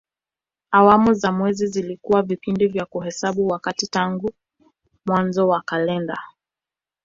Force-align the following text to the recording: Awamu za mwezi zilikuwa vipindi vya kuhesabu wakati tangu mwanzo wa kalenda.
Awamu 0.71 1.13
za 1.13 1.31
mwezi 1.31 1.67
zilikuwa 1.67 2.21
vipindi 2.21 2.67
vya 2.67 2.85
kuhesabu 2.85 3.47
wakati 3.47 3.87
tangu 3.87 4.31
mwanzo 5.05 5.47
wa 5.47 5.61
kalenda. 5.61 6.17